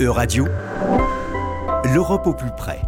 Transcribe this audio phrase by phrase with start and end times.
[0.00, 0.46] E-Radio,
[1.92, 2.78] l'Europe au plus près.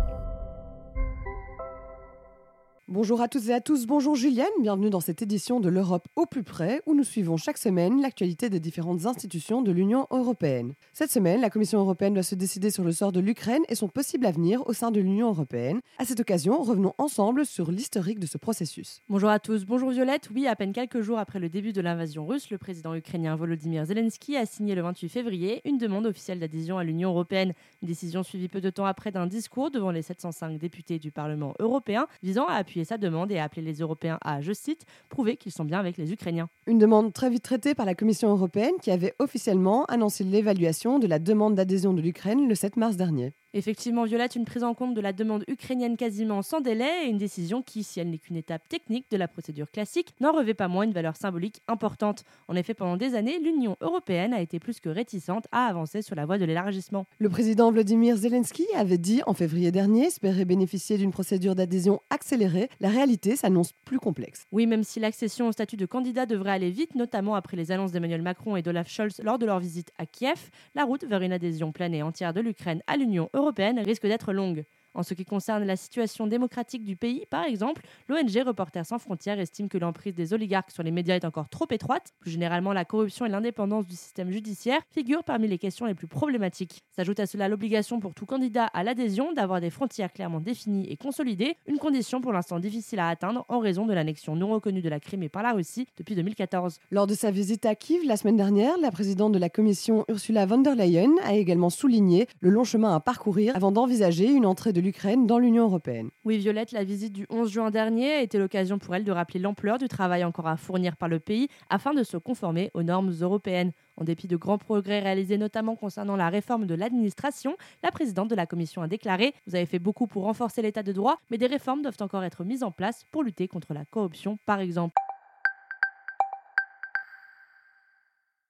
[3.00, 6.26] Bonjour à toutes et à tous, bonjour Julienne, bienvenue dans cette édition de l'Europe au
[6.26, 10.74] plus près où nous suivons chaque semaine l'actualité des différentes institutions de l'Union européenne.
[10.92, 13.88] Cette semaine, la Commission européenne doit se décider sur le sort de l'Ukraine et son
[13.88, 15.80] possible avenir au sein de l'Union européenne.
[15.96, 19.00] À cette occasion, revenons ensemble sur l'historique de ce processus.
[19.08, 20.28] Bonjour à tous, bonjour Violette.
[20.34, 23.86] Oui, à peine quelques jours après le début de l'invasion russe, le président ukrainien Volodymyr
[23.86, 27.54] Zelensky a signé le 28 février une demande officielle d'adhésion à l'Union européenne.
[27.80, 31.54] Une décision suivie peu de temps après d'un discours devant les 705 députés du Parlement
[31.60, 35.36] européen visant à appuyer sa demande et a appelé les Européens à, je cite, prouver
[35.36, 36.48] qu'ils sont bien avec les Ukrainiens.
[36.66, 41.06] Une demande très vite traitée par la Commission européenne qui avait officiellement annoncé l'évaluation de
[41.06, 43.32] la demande d'adhésion de l'Ukraine le 7 mars dernier.
[43.52, 47.18] Effectivement, Violette, une prise en compte de la demande ukrainienne quasiment sans délai et une
[47.18, 50.68] décision qui, si elle n'est qu'une étape technique de la procédure classique, n'en revêt pas
[50.68, 52.22] moins une valeur symbolique importante.
[52.46, 56.14] En effet, pendant des années, l'Union européenne a été plus que réticente à avancer sur
[56.14, 57.06] la voie de l'élargissement.
[57.18, 62.68] Le président Vladimir Zelensky avait dit en février dernier espérer bénéficier d'une procédure d'adhésion accélérée.
[62.78, 64.46] La réalité s'annonce plus complexe.
[64.52, 67.90] Oui, même si l'accession au statut de candidat devrait aller vite, notamment après les annonces
[67.90, 71.32] d'Emmanuel Macron et d'Olaf Scholz lors de leur visite à Kiev, la route vers une
[71.32, 74.64] adhésion pleine et entière de l'Ukraine à l'Union européenne européenne risque d'être longue.
[74.94, 79.38] En ce qui concerne la situation démocratique du pays, par exemple, l'ONG Reporters sans frontières
[79.38, 82.12] estime que l'emprise des oligarques sur les médias est encore trop étroite.
[82.18, 86.08] Plus généralement, la corruption et l'indépendance du système judiciaire figurent parmi les questions les plus
[86.08, 86.82] problématiques.
[86.96, 90.96] S'ajoute à cela l'obligation pour tout candidat à l'adhésion d'avoir des frontières clairement définies et
[90.96, 94.88] consolidées, une condition pour l'instant difficile à atteindre en raison de l'annexion non reconnue de
[94.88, 96.78] la Crimée par la Russie depuis 2014.
[96.90, 100.46] Lors de sa visite à Kiev la semaine dernière, la présidente de la Commission Ursula
[100.46, 104.72] von der Leyen a également souligné le long chemin à parcourir avant d'envisager une entrée
[104.72, 106.10] de l'Ukraine dans l'Union européenne.
[106.24, 109.40] Oui, Violette, la visite du 11 juin dernier a été l'occasion pour elle de rappeler
[109.40, 113.12] l'ampleur du travail encore à fournir par le pays afin de se conformer aux normes
[113.20, 113.72] européennes.
[113.96, 118.34] En dépit de grands progrès réalisés notamment concernant la réforme de l'administration, la présidente de
[118.34, 121.46] la Commission a déclaré Vous avez fait beaucoup pour renforcer l'état de droit, mais des
[121.46, 124.94] réformes doivent encore être mises en place pour lutter contre la corruption, par exemple.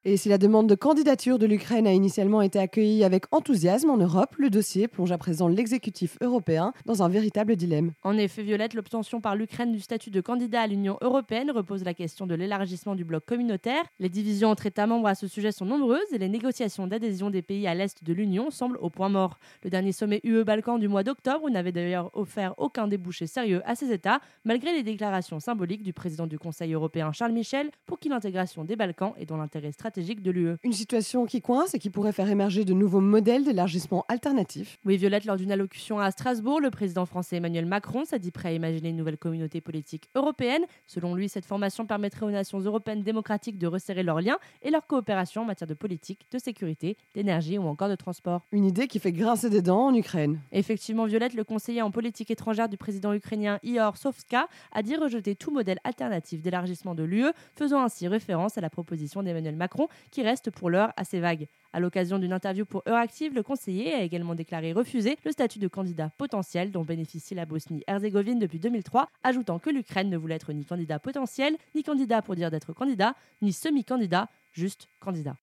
[0.06, 3.98] Et si la demande de candidature de l'Ukraine a initialement été accueillie avec enthousiasme en
[3.98, 7.92] Europe, le dossier plonge à présent l'exécutif européen dans un véritable dilemme.
[8.02, 11.92] En effet, Violette, l'obtention par l'Ukraine du statut de candidat à l'Union européenne repose la
[11.92, 13.82] question de l'élargissement du bloc communautaire.
[13.98, 17.42] Les divisions entre États membres à ce sujet sont nombreuses et les négociations d'adhésion des
[17.42, 19.38] pays à l'est de l'Union semblent au point mort.
[19.62, 23.92] Le dernier sommet UE-Balkan du mois d'octobre n'avait d'ailleurs offert aucun débouché sérieux à ces
[23.92, 28.64] États, malgré les déclarations symboliques du président du Conseil européen Charles Michel pour qui l'intégration
[28.64, 30.56] des Balkans est dans l'intérêt stratégique de l'UE.
[30.62, 34.78] Une situation qui coince et qui pourrait faire émerger de nouveaux modèles d'élargissement alternatifs.
[34.84, 38.50] Oui, Violette, lors d'une allocution à Strasbourg, le président français Emmanuel Macron s'est dit prêt
[38.50, 40.62] à imaginer une nouvelle communauté politique européenne.
[40.86, 44.86] Selon lui, cette formation permettrait aux nations européennes démocratiques de resserrer leurs liens et leur
[44.86, 48.46] coopération en matière de politique, de sécurité, d'énergie ou encore de transport.
[48.52, 50.40] Une idée qui fait grincer des dents en Ukraine.
[50.52, 55.34] Effectivement, Violette, le conseiller en politique étrangère du président ukrainien Ihor Sovska, a dit rejeter
[55.34, 59.79] tout modèle alternatif d'élargissement de l'UE, faisant ainsi référence à la proposition d'Emmanuel Macron
[60.10, 61.46] qui reste pour l'heure assez vague.
[61.72, 65.68] À l'occasion d'une interview pour Euractiv, le conseiller a également déclaré refuser le statut de
[65.68, 70.64] candidat potentiel dont bénéficie la Bosnie-Herzégovine depuis 2003, ajoutant que l'Ukraine ne voulait être ni
[70.64, 75.36] candidat potentiel, ni candidat pour dire d'être candidat, ni semi-candidat, juste candidat.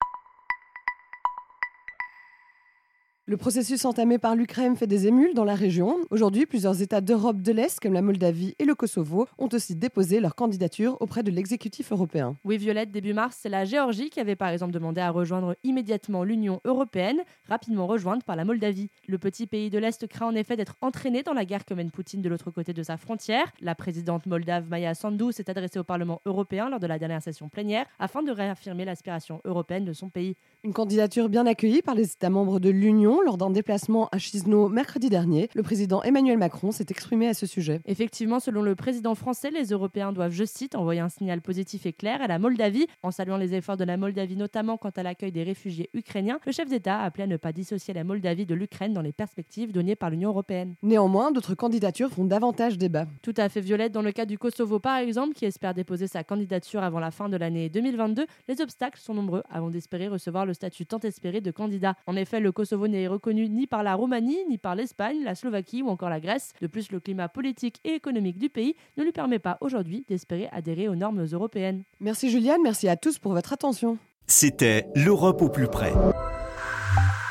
[3.29, 5.97] Le processus entamé par l'Ukraine fait des émules dans la région.
[6.11, 10.21] Aujourd'hui, plusieurs États d'Europe de l'Est, comme la Moldavie et le Kosovo, ont aussi déposé
[10.21, 12.37] leur candidature auprès de l'exécutif européen.
[12.45, 16.23] Oui, Violette, début mars, c'est la Géorgie qui avait par exemple demandé à rejoindre immédiatement
[16.23, 18.89] l'Union européenne, rapidement rejointe par la Moldavie.
[19.09, 21.91] Le petit pays de l'Est craint en effet d'être entraîné dans la guerre que mène
[21.91, 23.51] Poutine de l'autre côté de sa frontière.
[23.59, 27.49] La présidente moldave Maya Sandu s'est adressée au Parlement européen lors de la dernière session
[27.49, 30.37] plénière afin de réaffirmer l'aspiration européenne de son pays.
[30.63, 34.69] Une candidature bien accueillie par les États membres de l'Union lors d'un déplacement à Chisinau
[34.69, 35.50] mercredi dernier.
[35.55, 37.81] Le président Emmanuel Macron s'est exprimé à ce sujet.
[37.85, 41.94] Effectivement, selon le président français, les Européens doivent, je cite, envoyer un signal positif et
[41.94, 42.88] clair à la Moldavie.
[43.03, 46.51] En saluant les efforts de la Moldavie, notamment quant à l'accueil des réfugiés ukrainiens, le
[46.51, 49.72] chef d'État a appelé à ne pas dissocier la Moldavie de l'Ukraine dans les perspectives
[49.72, 50.75] données par l'Union européenne.
[50.84, 53.05] Néanmoins, d'autres candidatures font davantage débat.
[53.22, 53.91] Tout à fait violette.
[53.91, 57.29] Dans le cas du Kosovo, par exemple, qui espère déposer sa candidature avant la fin
[57.29, 61.52] de l'année 2022, les obstacles sont nombreux avant d'espérer recevoir le statut tant espéré de
[61.52, 61.96] candidat.
[62.05, 65.81] En effet, le Kosovo n'est reconnu ni par la Roumanie, ni par l'Espagne, la Slovaquie
[65.81, 66.53] ou encore la Grèce.
[66.61, 70.49] De plus, le climat politique et économique du pays ne lui permet pas aujourd'hui d'espérer
[70.51, 71.83] adhérer aux normes européennes.
[71.99, 73.97] Merci Juliane, merci à tous pour votre attention.
[74.27, 75.93] C'était l'Europe au plus près.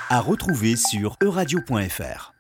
[0.09, 2.36] À retrouver sur euradio.fr.